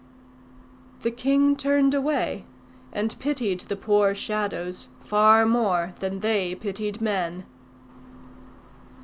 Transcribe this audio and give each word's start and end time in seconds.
The 1.03 1.11
king 1.11 1.55
turned 1.55 1.93
away, 1.93 2.45
and 2.91 3.15
pitied 3.19 3.59
the 3.67 3.75
poor 3.75 4.15
Shadows 4.15 4.87
far 5.05 5.45
more 5.45 5.93
than 5.99 6.21
they 6.21 6.55
pitied 6.55 7.01
men. 7.01 7.45